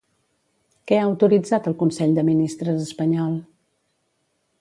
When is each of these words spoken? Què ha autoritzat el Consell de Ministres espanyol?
Què 0.91 0.97
ha 0.99 1.03
autoritzat 1.09 1.69
el 1.71 1.75
Consell 1.81 2.15
de 2.19 2.23
Ministres 2.31 2.81
espanyol? 2.87 3.37